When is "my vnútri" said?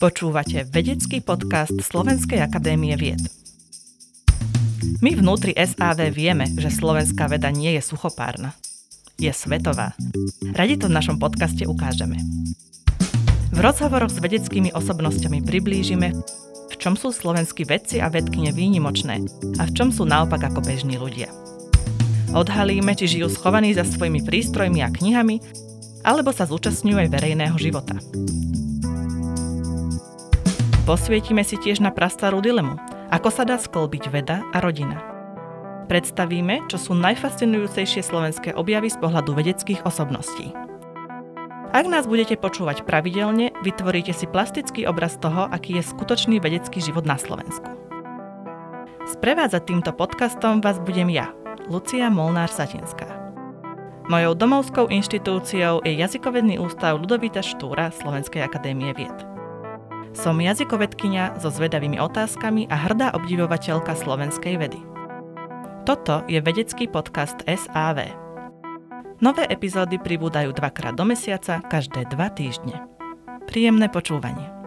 5.04-5.52